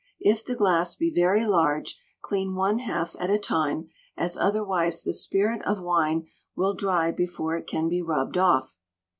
[0.21, 5.13] If the glass be very large, clean one half at a time, as otherwise the
[5.13, 8.77] spirit of wine will dry before it can be rubbed off.